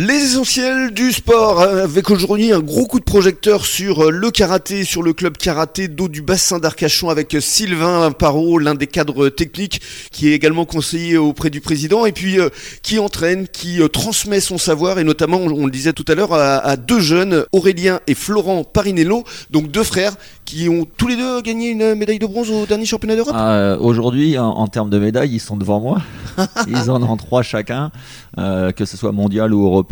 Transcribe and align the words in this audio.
Les 0.00 0.14
essentiels 0.14 0.92
du 0.92 1.10
sport, 1.10 1.60
hein, 1.60 1.78
avec 1.78 2.08
aujourd'hui 2.08 2.52
un 2.52 2.60
gros 2.60 2.86
coup 2.86 3.00
de 3.00 3.04
projecteur 3.04 3.66
sur 3.66 4.04
euh, 4.04 4.10
le 4.12 4.30
karaté, 4.30 4.84
sur 4.84 5.02
le 5.02 5.12
club 5.12 5.36
karaté 5.36 5.88
d'eau 5.88 6.06
du 6.06 6.22
bassin 6.22 6.60
d'Arcachon 6.60 7.08
avec 7.08 7.34
euh, 7.34 7.40
Sylvain 7.40 8.12
Parot, 8.12 8.60
l'un 8.60 8.76
des 8.76 8.86
cadres 8.86 9.28
techniques, 9.28 9.80
qui 10.12 10.28
est 10.28 10.34
également 10.34 10.66
conseiller 10.66 11.16
auprès 11.16 11.50
du 11.50 11.60
président 11.60 12.06
et 12.06 12.12
puis 12.12 12.38
euh, 12.38 12.48
qui 12.82 13.00
entraîne, 13.00 13.48
qui 13.48 13.80
transmet 13.92 14.38
son 14.38 14.56
savoir 14.56 15.00
et 15.00 15.02
notamment, 15.02 15.38
on, 15.38 15.66
le 15.66 15.72
disait 15.72 15.92
tout 15.92 16.04
à 16.06 16.14
l'heure, 16.14 16.32
à, 16.32 16.76
deux 16.76 17.00
jeunes, 17.00 17.46
Aurélien 17.50 17.98
et 18.06 18.14
Florent 18.14 18.62
Parinello, 18.62 19.24
donc 19.50 19.68
deux 19.72 19.82
frères 19.82 20.14
qui 20.48 20.68
ont 20.70 20.86
tous 20.96 21.08
les 21.08 21.16
deux 21.16 21.42
gagné 21.42 21.68
une 21.68 21.94
médaille 21.94 22.18
de 22.18 22.26
bronze 22.26 22.50
au 22.50 22.64
dernier 22.64 22.86
championnat 22.86 23.16
d'Europe. 23.16 23.34
Ah, 23.36 23.76
aujourd'hui, 23.80 24.38
en, 24.38 24.66
termes 24.66 24.88
de 24.88 24.98
médailles, 24.98 25.34
ils 25.34 25.40
sont 25.40 25.58
devant 25.58 25.78
moi. 25.78 25.98
ils 26.68 26.90
en 26.90 27.02
ont 27.02 27.16
trois 27.18 27.42
chacun, 27.42 27.90
que 28.36 28.84
ce 28.84 28.96
soit 28.96 29.12
mondial 29.12 29.52
ou 29.52 29.66
européen 29.66 29.88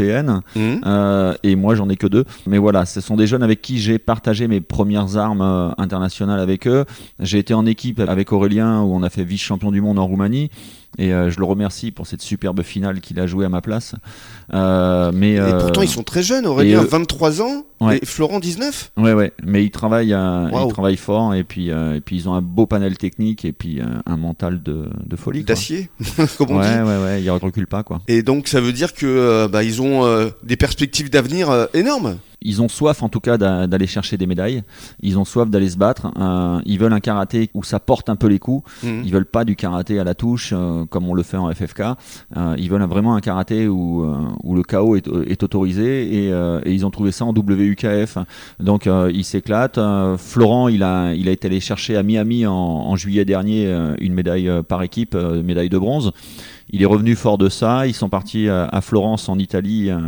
Mhm. 0.54 0.80
Euh, 0.86 1.34
et 1.42 1.56
moi, 1.56 1.74
j'en 1.74 1.88
ai 1.88 1.96
que 1.96 2.06
deux. 2.06 2.24
Mais 2.46 2.58
voilà, 2.58 2.86
ce 2.86 3.00
sont 3.00 3.16
des 3.16 3.26
jeunes 3.26 3.42
avec 3.42 3.62
qui 3.62 3.78
j'ai 3.78 3.98
partagé 3.98 4.48
mes 4.48 4.60
premières 4.60 5.16
armes 5.16 5.42
euh, 5.42 5.70
internationales 5.78 6.40
avec 6.40 6.66
eux. 6.66 6.84
J'ai 7.20 7.38
été 7.38 7.54
en 7.54 7.66
équipe 7.66 8.00
avec 8.00 8.32
Aurélien 8.32 8.82
où 8.82 8.94
on 8.94 9.02
a 9.02 9.10
fait 9.10 9.24
vice-champion 9.24 9.70
du 9.70 9.80
monde 9.80 9.98
en 9.98 10.06
Roumanie. 10.06 10.50
Et 10.98 11.12
euh, 11.12 11.30
je 11.30 11.38
le 11.38 11.44
remercie 11.44 11.90
pour 11.90 12.06
cette 12.06 12.22
superbe 12.22 12.62
finale 12.62 13.00
qu'il 13.00 13.20
a 13.20 13.26
jouée 13.26 13.44
à 13.44 13.48
ma 13.48 13.60
place. 13.60 13.94
Euh, 14.54 15.10
mais, 15.12 15.34
et 15.34 15.52
pourtant, 15.60 15.82
ils 15.82 15.88
sont 15.88 16.02
très 16.02 16.22
jeunes. 16.22 16.46
Aurélien, 16.46 16.82
23 16.82 17.42
ans, 17.42 17.64
et 17.92 18.04
Florent, 18.04 18.40
19 18.40 18.92
Ouais, 18.96 19.12
ouais. 19.12 19.32
Mais 19.44 19.64
ils 19.64 19.70
travaillent, 19.70 20.14
ils 20.16 20.68
travaillent 20.72 20.96
fort, 20.96 21.34
et 21.34 21.44
puis, 21.44 21.68
et 21.68 22.00
puis 22.04 22.16
ils 22.16 22.28
ont 22.28 22.34
un 22.34 22.42
beau 22.42 22.66
panel 22.66 22.96
technique, 22.96 23.44
et 23.44 23.52
puis 23.52 23.80
un 24.06 24.16
mental 24.16 24.62
de, 24.62 24.88
de 25.04 25.16
folie. 25.16 25.44
D'acier, 25.44 25.90
comme 26.38 26.50
on 26.50 26.58
ouais, 26.58 26.68
dit. 26.68 26.82
Ouais, 26.82 27.04
ouais, 27.04 27.22
ils 27.22 27.26
ne 27.26 27.30
reculent 27.30 27.66
pas, 27.66 27.82
quoi. 27.82 28.00
Et 28.08 28.22
donc, 28.22 28.48
ça 28.48 28.60
veut 28.60 28.72
dire 28.72 28.94
que 28.94 29.46
bah, 29.48 29.62
ils 29.62 29.82
ont 29.82 30.30
des 30.42 30.56
perspectives 30.56 31.10
d'avenir 31.10 31.68
énormes 31.74 32.16
ils 32.46 32.62
ont 32.62 32.68
soif 32.68 33.02
en 33.02 33.08
tout 33.08 33.20
cas 33.20 33.36
d'aller 33.36 33.86
chercher 33.86 34.16
des 34.16 34.26
médailles. 34.26 34.62
Ils 35.02 35.18
ont 35.18 35.24
soif 35.24 35.50
d'aller 35.50 35.68
se 35.68 35.76
battre. 35.76 36.12
Euh, 36.18 36.60
ils 36.64 36.78
veulent 36.78 36.92
un 36.92 37.00
karaté 37.00 37.50
où 37.54 37.64
ça 37.64 37.80
porte 37.80 38.08
un 38.08 38.16
peu 38.16 38.28
les 38.28 38.38
coups. 38.38 38.70
Mhm. 38.84 39.02
Ils 39.04 39.12
veulent 39.12 39.26
pas 39.26 39.44
du 39.44 39.56
karaté 39.56 39.98
à 39.98 40.04
la 40.04 40.14
touche 40.14 40.50
euh, 40.52 40.84
comme 40.86 41.08
on 41.08 41.14
le 41.14 41.24
fait 41.24 41.36
en 41.36 41.52
FFK. 41.52 41.80
Euh, 42.36 42.54
ils 42.56 42.70
veulent 42.70 42.84
vraiment 42.84 43.16
un 43.16 43.20
karaté 43.20 43.66
où, 43.66 44.06
où 44.44 44.54
le 44.54 44.62
chaos 44.62 44.96
est, 44.96 45.08
est 45.26 45.42
autorisé 45.42 46.26
et, 46.26 46.28
et, 46.28 46.72
ils 46.72 46.86
ont 46.86 46.90
trouvé 46.90 47.10
ça 47.10 47.24
en 47.24 47.34
WUKF. 47.34 48.18
Donc 48.60 48.88
ils 49.12 49.24
s'éclatent. 49.24 49.80
Florent, 50.16 50.68
il 50.68 50.82
a, 50.82 51.14
il 51.14 51.28
a 51.28 51.32
été 51.32 51.48
allé 51.48 51.60
chercher 51.60 51.96
à 51.96 52.02
Miami 52.02 52.46
en, 52.46 52.52
en 52.52 52.96
juillet 52.96 53.24
dernier 53.24 53.66
une 54.00 54.14
médaille 54.14 54.50
par 54.68 54.82
équipe, 54.82 55.14
médaille 55.14 55.68
de 55.68 55.78
bronze. 55.78 56.12
Il 56.70 56.82
est 56.82 56.86
revenu 56.86 57.14
fort 57.14 57.38
de 57.38 57.48
ça. 57.48 57.86
Ils 57.86 57.94
sont 57.94 58.08
partis 58.08 58.48
à 58.48 58.80
Florence 58.80 59.28
en 59.28 59.38
Italie 59.38 59.90
euh, 59.90 59.98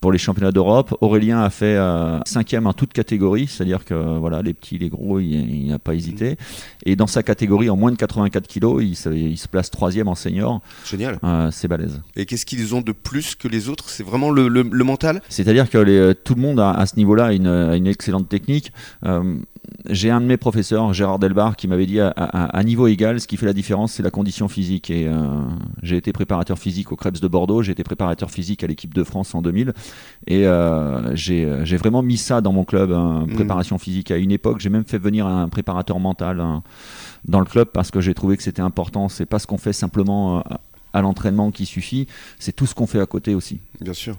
pour 0.00 0.12
les 0.12 0.18
championnats 0.18 0.52
d'Europe. 0.52 0.96
Aurélien 1.00 1.42
a 1.42 1.50
fait 1.50 1.76
euh, 1.76 2.18
cinquième 2.24 2.66
en 2.66 2.72
toute 2.72 2.92
catégorie, 2.92 3.46
c'est-à-dire 3.46 3.84
que 3.84 3.94
voilà, 3.94 4.42
les 4.42 4.54
petits, 4.54 4.78
les 4.78 4.88
gros, 4.88 5.20
il 5.20 5.66
n'a 5.68 5.78
pas 5.78 5.94
hésité. 5.94 6.36
Et 6.84 6.96
dans 6.96 7.06
sa 7.06 7.22
catégorie, 7.22 7.70
en 7.70 7.76
moins 7.76 7.90
de 7.90 7.96
84 7.96 8.46
kilos, 8.46 8.82
il 8.82 8.96
se, 8.96 9.48
place 9.48 9.70
troisième 9.70 10.08
en 10.08 10.14
senior. 10.14 10.60
Génial. 10.88 11.18
Euh, 11.24 11.50
c'est 11.50 11.68
balèze. 11.68 12.00
Et 12.16 12.26
qu'est-ce 12.26 12.46
qu'ils 12.46 12.74
ont 12.74 12.80
de 12.80 12.92
plus 12.92 13.34
que 13.34 13.48
les 13.48 13.68
autres? 13.68 13.90
C'est 13.90 14.04
vraiment 14.04 14.30
le, 14.30 14.62
mental? 14.84 15.20
C'est-à-dire 15.28 15.68
que 15.68 16.12
tout 16.12 16.34
le 16.34 16.40
monde 16.40 16.60
a, 16.60 16.70
à 16.70 16.86
ce 16.86 16.96
niveau-là 16.96 17.32
une, 17.32 17.48
une 17.48 17.86
excellente 17.86 18.28
technique 18.28 18.72
j'ai 19.90 20.10
un 20.10 20.20
de 20.20 20.26
mes 20.26 20.36
professeurs, 20.36 20.92
Gérard 20.92 21.18
Delbar, 21.18 21.56
qui 21.56 21.68
m'avait 21.68 21.86
dit 21.86 22.00
à, 22.00 22.62
niveau 22.64 22.86
égal, 22.86 23.20
ce 23.20 23.26
qui 23.26 23.36
fait 23.36 23.46
la 23.46 23.52
différence, 23.52 23.92
c'est 23.92 24.02
la 24.02 24.10
condition 24.10 24.48
physique. 24.48 24.90
Et 24.90 25.06
euh, 25.06 25.24
j'ai 25.82 25.96
été 25.96 26.12
préparateur 26.12 26.58
physique 26.58 26.92
au 26.92 26.96
Krebs 26.96 27.20
de 27.20 27.28
Bordeaux, 27.28 27.62
j'ai 27.62 27.72
été 27.72 27.84
préparateur 27.84 28.30
physique 28.30 28.64
à 28.64 28.66
l'équipe 28.66 28.94
de 28.94 29.04
France 29.04 29.34
en 29.34 29.42
2000. 29.42 29.72
Et 30.26 30.46
euh, 30.46 31.14
j'ai 31.14 31.76
vraiment 31.76 32.02
mis 32.02 32.16
ça 32.16 32.40
dans 32.40 32.52
mon 32.52 32.64
club, 32.64 32.92
hein, 32.92 33.26
mmh. 33.26 33.34
préparation 33.34 33.78
physique. 33.78 34.10
À 34.10 34.16
une 34.16 34.32
époque, 34.32 34.60
j'ai 34.60 34.70
même 34.70 34.84
fait 34.84 34.98
venir 34.98 35.26
un 35.26 35.48
préparateur 35.48 36.00
mental 36.00 36.40
hein, 36.40 36.62
dans 37.26 37.40
le 37.40 37.46
club 37.46 37.68
parce 37.72 37.90
que 37.90 38.00
j'ai 38.00 38.14
trouvé 38.14 38.36
que 38.36 38.42
c'était 38.42 38.62
important. 38.62 39.08
C'est 39.08 39.26
pas 39.26 39.38
ce 39.38 39.46
qu'on 39.46 39.58
fait 39.58 39.72
simplement 39.72 40.38
euh, 40.38 40.42
à 40.96 41.02
l'entraînement 41.02 41.50
qui 41.50 41.66
suffit, 41.66 42.06
c'est 42.38 42.52
tout 42.52 42.64
ce 42.64 42.74
qu'on 42.74 42.86
fait 42.86 43.00
à 43.00 43.06
côté 43.06 43.34
aussi. 43.34 43.60
Bien 43.80 43.92
sûr. 43.92 44.16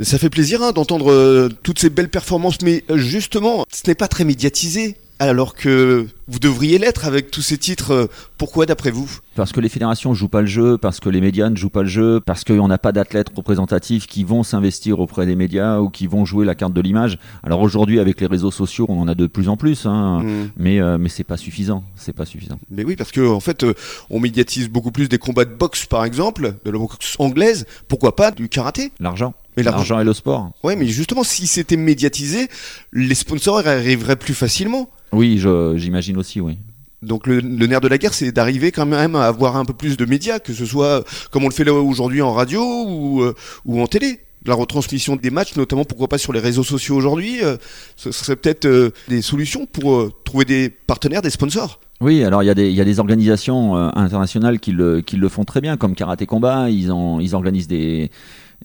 Ça 0.00 0.18
fait 0.18 0.30
plaisir 0.30 0.62
hein, 0.62 0.72
d'entendre 0.72 1.10
euh, 1.10 1.48
toutes 1.62 1.80
ces 1.80 1.90
belles 1.90 2.08
performances, 2.08 2.62
mais 2.62 2.84
euh, 2.90 2.98
justement, 2.98 3.64
ce 3.72 3.82
n'est 3.88 3.96
pas 3.96 4.06
très 4.06 4.24
médiatisé 4.24 4.96
alors 5.18 5.54
que 5.54 6.06
vous 6.28 6.38
devriez 6.38 6.78
l'être 6.78 7.04
avec 7.04 7.30
tous 7.30 7.42
ces 7.42 7.58
titres. 7.58 7.90
Euh, 7.92 8.06
pourquoi 8.36 8.66
d'après 8.66 8.90
vous? 8.90 9.10
Parce 9.34 9.52
que 9.52 9.60
les 9.60 9.68
fédérations 9.68 10.14
jouent 10.14 10.28
pas 10.28 10.40
le 10.40 10.46
jeu, 10.46 10.78
parce 10.78 11.00
que 11.00 11.08
les 11.08 11.20
médias 11.20 11.50
ne 11.50 11.56
jouent 11.56 11.70
pas 11.70 11.82
le 11.82 11.88
jeu, 11.88 12.20
parce 12.20 12.44
qu'on 12.44 12.68
n'a 12.68 12.78
pas 12.78 12.92
d'athlètes 12.92 13.30
représentatifs 13.34 14.06
qui 14.06 14.22
vont 14.22 14.42
s'investir 14.44 15.00
auprès 15.00 15.26
des 15.26 15.34
médias 15.34 15.80
ou 15.80 15.90
qui 15.90 16.06
vont 16.06 16.24
jouer 16.24 16.44
la 16.44 16.54
carte 16.54 16.72
de 16.72 16.80
l'image. 16.80 17.18
Alors 17.42 17.60
aujourd'hui, 17.60 17.98
avec 17.98 18.20
les 18.20 18.26
réseaux 18.26 18.50
sociaux, 18.50 18.86
on 18.88 19.00
en 19.00 19.08
a 19.08 19.14
de 19.14 19.26
plus 19.26 19.48
en 19.48 19.56
plus, 19.56 19.86
hein, 19.86 20.20
mm. 20.22 20.50
mais 20.56 20.80
euh, 20.80 20.98
mais 20.98 21.08
c'est 21.08 21.24
pas 21.24 21.36
suffisant. 21.36 21.82
C'est 21.96 22.12
pas 22.12 22.26
suffisant. 22.26 22.58
Mais 22.70 22.84
oui, 22.84 22.94
parce 22.94 23.10
que 23.10 23.26
en 23.26 23.40
fait, 23.40 23.66
on 24.10 24.20
médiatise 24.20 24.68
beaucoup 24.68 24.92
plus 24.92 25.08
des 25.08 25.18
combats 25.18 25.44
de 25.44 25.54
boxe, 25.54 25.86
par 25.86 26.04
exemple, 26.04 26.54
de 26.64 26.70
la 26.70 26.78
boxe 26.78 27.16
anglaise. 27.18 27.66
Pourquoi 27.88 28.14
pas 28.14 28.30
du 28.30 28.48
karaté? 28.48 28.92
L'argent. 29.00 29.34
L'argent 29.62 30.00
et 30.00 30.04
le 30.04 30.12
sport. 30.12 30.50
Oui, 30.62 30.76
mais 30.76 30.86
justement, 30.86 31.24
si 31.24 31.46
c'était 31.46 31.76
médiatisé, 31.76 32.48
les 32.92 33.14
sponsors 33.14 33.66
arriveraient 33.66 34.16
plus 34.16 34.34
facilement. 34.34 34.90
Oui, 35.12 35.42
j'imagine 35.76 36.16
aussi, 36.16 36.40
oui. 36.40 36.58
Donc 37.02 37.26
le, 37.26 37.40
nerf 37.40 37.80
de 37.80 37.88
la 37.88 37.98
guerre, 37.98 38.14
c'est 38.14 38.32
d'arriver 38.32 38.72
quand 38.72 38.86
même 38.86 39.14
à 39.14 39.26
avoir 39.26 39.56
un 39.56 39.64
peu 39.64 39.72
plus 39.72 39.96
de 39.96 40.04
médias, 40.04 40.40
que 40.40 40.52
ce 40.52 40.66
soit 40.66 41.04
comme 41.30 41.44
on 41.44 41.48
le 41.48 41.54
fait 41.54 41.64
là 41.64 41.72
aujourd'hui 41.72 42.22
en 42.22 42.32
radio 42.32 42.60
ou, 42.62 43.22
euh, 43.22 43.34
ou 43.64 43.80
en 43.80 43.86
télé. 43.86 44.20
La 44.46 44.54
retransmission 44.54 45.16
des 45.16 45.30
matchs, 45.30 45.56
notamment 45.56 45.84
pourquoi 45.84 46.08
pas 46.08 46.18
sur 46.18 46.32
les 46.32 46.40
réseaux 46.40 46.62
sociaux 46.62 46.96
aujourd'hui, 46.96 47.42
euh, 47.42 47.56
ce 47.96 48.12
serait 48.12 48.36
peut-être 48.36 48.66
euh, 48.66 48.90
des 49.08 49.20
solutions 49.20 49.66
pour 49.66 50.10
trouver 50.24 50.44
des 50.44 50.70
partenaires, 50.70 51.22
des 51.22 51.30
sponsors. 51.30 51.80
Oui, 52.00 52.22
alors 52.22 52.42
il 52.42 52.46
y, 52.46 52.50
a 52.50 52.54
des, 52.54 52.70
y 52.70 52.80
a 52.80 52.84
des 52.84 53.00
organisations 53.00 53.74
internationales 53.74 54.60
qui 54.60 54.70
le, 54.70 55.00
qui 55.00 55.16
le 55.16 55.28
font 55.28 55.44
très 55.44 55.60
bien, 55.60 55.76
comme 55.76 55.96
Karaté 55.96 56.26
Combat, 56.26 56.70
ils 56.70 56.92
organisent 57.34 57.66
des, 57.66 58.12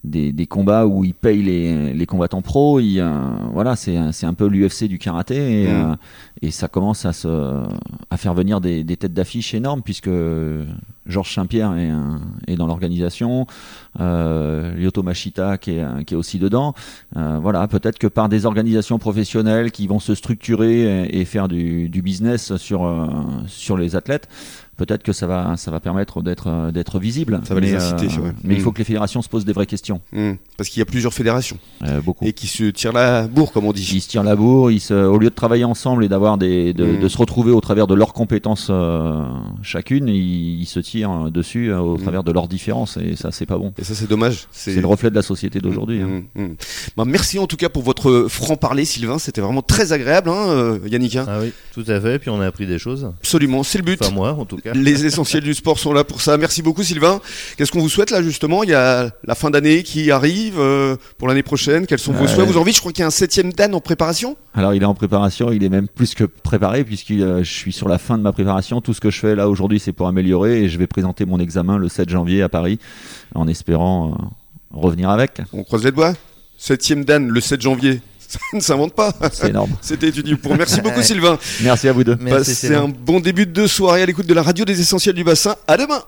des, 0.03 0.47
combats 0.47 0.85
où 0.85 1.03
ils 1.05 1.13
payent 1.13 1.41
les, 1.41 1.93
les 1.93 2.05
combattants 2.05 2.41
pro. 2.41 2.79
voilà, 3.53 3.75
c'est 3.75 3.97
un 3.97 4.33
peu 4.33 4.47
l'UFC 4.47 4.85
du 4.85 4.99
karaté 4.99 5.63
et, 5.63 5.67
mm. 5.67 5.91
euh, 5.91 5.95
et, 6.41 6.51
ça 6.51 6.67
commence 6.67 7.05
à, 7.05 7.13
se, 7.13 7.63
à 8.09 8.17
faire 8.17 8.33
venir 8.33 8.61
des, 8.61 8.83
des 8.83 8.97
têtes 8.97 9.13
d'affiche 9.13 9.53
énormes 9.53 9.81
puisque 9.81 10.09
Georges 11.05 11.33
Saint-Pierre 11.33 11.73
est, 11.73 11.91
est, 12.51 12.55
dans 12.55 12.67
l'organisation, 12.67 13.45
euh, 13.99 14.73
Lyoto 14.75 15.03
Machita 15.03 15.57
qui 15.57 15.71
est, 15.71 16.05
qui 16.05 16.13
est 16.13 16.17
aussi 16.17 16.39
dedans. 16.39 16.73
Euh, 17.17 17.39
voilà, 17.41 17.67
peut-être 17.67 17.99
que 17.99 18.07
par 18.07 18.29
des 18.29 18.45
organisations 18.45 18.99
professionnelles 18.99 19.71
qui 19.71 19.87
vont 19.87 19.99
se 19.99 20.15
structurer 20.15 21.07
et, 21.07 21.25
faire 21.25 21.47
du, 21.47 21.89
du, 21.89 22.01
business 22.01 22.55
sur, 22.57 22.85
euh, 22.85 23.07
sur 23.47 23.77
les 23.77 23.95
athlètes, 23.95 24.27
peut-être 24.77 25.03
que 25.03 25.13
ça 25.13 25.27
va, 25.27 25.55
ça 25.57 25.71
va 25.71 25.79
permettre 25.79 26.21
d'être, 26.21 26.47
euh, 26.47 26.71
d'être 26.71 26.99
visible. 26.99 27.41
Ça 27.45 27.53
va 27.53 27.61
mais, 27.61 27.67
les 27.67 27.75
inciter, 27.75 28.07
euh, 28.19 28.31
Mais 28.43 28.55
il 28.55 28.61
faut 28.61 28.71
mm. 28.71 28.73
que 28.73 28.77
les 28.79 28.83
fédérations 28.83 29.21
se 29.21 29.29
posent 29.29 29.45
des 29.45 29.53
vraies 29.53 29.65
questions. 29.65 30.01
Mm. 30.11 30.33
Parce 30.57 30.69
qu'il 30.69 30.79
y 30.79 30.81
a 30.81 30.85
plusieurs 30.85 31.13
fédérations. 31.13 31.57
Euh, 31.83 32.01
beaucoup. 32.01 32.25
Et 32.25 32.33
qui 32.33 32.47
se 32.47 32.65
tirent 32.65 32.93
la 32.93 33.27
bourre, 33.27 33.51
comme 33.51 33.65
on 33.65 33.73
dit. 33.73 33.87
Ils 33.93 34.01
se 34.01 34.09
tirent 34.09 34.23
la 34.23 34.35
bourre, 34.35 34.71
ils 34.71 34.79
se, 34.79 34.93
au 34.93 35.17
lieu 35.17 35.29
de 35.29 35.35
travailler 35.35 35.65
ensemble 35.65 36.03
et 36.03 36.09
d'avoir 36.09 36.37
des, 36.37 36.73
de, 36.73 36.85
mm. 36.85 36.99
de, 36.99 37.07
se 37.07 37.17
retrouver 37.17 37.51
au 37.51 37.61
travers 37.61 37.87
de 37.87 37.93
leurs 37.93 38.13
compétences 38.13 38.71
chacune, 39.61 40.07
ils, 40.07 40.65
se 40.65 40.79
tirent 40.79 41.29
dessus 41.29 41.71
au 41.71 41.97
travers 41.97 42.23
de 42.23 42.31
leurs 42.31 42.47
différences. 42.47 42.97
Et 42.97 43.15
ça, 43.15 43.31
c'est 43.31 43.45
pas 43.45 43.57
bon. 43.57 43.73
Et 43.77 43.83
ça, 43.83 43.93
c'est 43.93 44.09
dommage. 44.09 44.47
C'est 44.51 44.79
le 44.79 44.87
reflet 44.87 45.09
de 45.09 45.15
la 45.15 45.21
société 45.21 45.59
d'aujourd'hui. 45.59 46.01
Hein. 46.01 46.23
Bah, 46.97 47.03
merci 47.05 47.37
en 47.37 47.47
tout 47.47 47.57
cas 47.57 47.69
pour 47.69 47.83
votre 47.83 48.27
franc-parler, 48.29 48.85
Sylvain. 48.85 49.19
C'était 49.19 49.41
vraiment 49.41 49.61
très 49.61 49.93
agréable, 49.93 50.29
hein, 50.29 50.79
Yannick. 50.87 51.15
Hein. 51.15 51.25
Ah 51.27 51.39
oui, 51.41 51.51
tout 51.73 51.83
à 51.87 51.99
fait. 51.99 52.19
Puis 52.19 52.29
on 52.29 52.41
a 52.41 52.45
appris 52.45 52.65
des 52.65 52.79
choses. 52.79 53.11
Absolument, 53.19 53.63
c'est 53.63 53.77
le 53.77 53.83
but. 53.83 54.01
Enfin, 54.01 54.13
moi, 54.13 54.33
en 54.33 54.45
tout 54.45 54.57
cas. 54.63 54.73
Les 54.73 55.05
essentiels 55.05 55.43
du 55.43 55.53
sport 55.53 55.79
sont 55.79 55.93
là 55.93 56.03
pour 56.03 56.21
ça. 56.21 56.37
Merci 56.37 56.61
beaucoup 56.61 56.83
Sylvain. 56.83 57.21
Qu'est-ce 57.57 57.71
qu'on 57.71 57.79
vous 57.79 57.89
souhaite 57.89 58.11
là 58.11 58.21
justement? 58.23 58.63
Il 58.63 58.69
y 58.69 58.73
a 58.73 59.11
la 59.23 59.35
fin 59.35 59.49
d'année 59.49 59.83
qui 59.83 60.11
arrive 60.11 60.59
euh, 60.59 60.95
pour 61.17 61.27
l'année 61.27 61.43
prochaine. 61.43 61.85
Quels 61.85 61.99
sont 61.99 62.13
vos 62.13 62.27
souhaits, 62.27 62.47
vos 62.47 62.59
envies? 62.59 62.73
Je 62.73 62.79
crois 62.79 62.91
qu'il 62.91 63.01
y 63.01 63.03
a 63.03 63.07
un 63.07 63.11
septième 63.11 63.53
Dan 63.53 63.75
en 63.75 63.81
préparation. 63.81 64.37
Alors 64.53 64.73
il 64.73 64.81
est 64.81 64.85
en 64.85 64.95
préparation, 64.95 65.51
il 65.51 65.63
est 65.63 65.69
même 65.69 65.87
plus 65.87 66.15
que 66.15 66.23
préparé 66.23 66.83
puisque 66.83 67.13
je 67.13 67.43
suis 67.43 67.73
sur 67.73 67.87
la 67.87 67.97
fin 67.97 68.17
de 68.17 68.23
ma 68.23 68.31
préparation. 68.31 68.81
Tout 68.81 68.93
ce 68.93 69.01
que 69.01 69.11
je 69.11 69.19
fais 69.19 69.35
là 69.35 69.49
aujourd'hui 69.49 69.79
c'est 69.79 69.93
pour 69.93 70.07
améliorer 70.07 70.63
et 70.63 70.69
je 70.69 70.77
vais 70.77 70.87
présenter 70.87 71.25
mon 71.25 71.39
examen 71.39 71.77
le 71.77 71.89
7 71.89 72.09
janvier 72.09 72.41
à 72.41 72.49
Paris 72.49 72.79
en 73.35 73.47
espérant 73.47 74.11
euh, 74.11 74.77
revenir 74.77 75.09
avec. 75.09 75.41
On 75.53 75.63
croise 75.63 75.83
les 75.83 75.91
doigts. 75.91 76.13
Septième 76.57 77.03
Dan 77.03 77.27
le 77.27 77.41
7 77.41 77.61
janvier 77.61 78.01
ça 78.51 78.57
ne 78.57 78.59
s'invente 78.59 78.93
pas. 78.93 79.13
C'est 79.31 79.49
énorme. 79.49 79.71
C'était 79.81 80.07
étudié 80.07 80.35
pour. 80.35 80.55
Merci 80.55 80.81
beaucoup 80.81 81.01
Sylvain. 81.01 81.37
Merci 81.61 81.87
à 81.87 81.93
vous 81.93 82.03
deux. 82.03 82.17
C'est 82.43 82.75
un 82.75 82.87
bon 82.87 83.19
début 83.19 83.45
de 83.45 83.67
soirée 83.67 84.03
à 84.03 84.05
l'écoute 84.05 84.27
de 84.27 84.33
la 84.33 84.43
radio 84.43 84.65
des 84.65 84.79
essentiels 84.79 85.15
du 85.15 85.23
bassin. 85.23 85.55
À 85.67 85.77
demain. 85.77 86.03